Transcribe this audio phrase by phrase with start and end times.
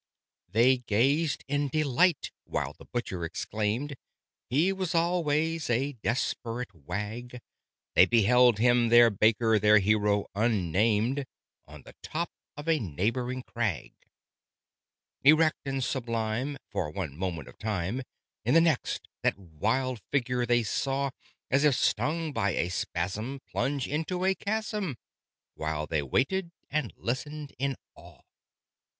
[0.51, 3.95] They gazed in delight, while the Butcher exclaimed
[4.49, 7.39] "He was always a desperate wag!"
[7.93, 11.27] They beheld him their Baker their hero unnamed
[11.67, 13.93] On the top of a neighboring crag.
[15.23, 18.01] Erect and sublime, for one moment of time.
[18.43, 21.11] In the next, that wild figure they saw
[21.51, 24.97] (As if stung by a spasm) plunge into a chasm,
[25.53, 28.21] While they waited and listened in awe.